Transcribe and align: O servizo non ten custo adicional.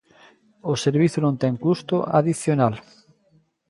O 0.71 0.73
servizo 0.85 1.19
non 1.21 1.35
ten 1.41 1.55
custo 1.65 1.95
adicional. 2.19 2.73